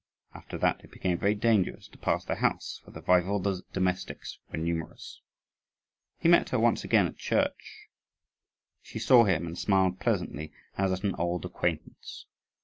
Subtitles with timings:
[0.33, 4.57] After that it became very dangerous to pass the house, for the Waiwode's domestics were
[4.57, 5.21] numerous.
[6.17, 7.87] He met her once again at church.
[8.81, 12.25] She saw him, and smiled pleasantly, as at an old acquaintance.